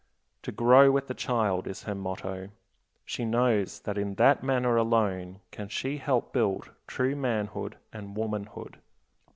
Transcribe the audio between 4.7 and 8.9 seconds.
alone can she help build true manhood and womanhood.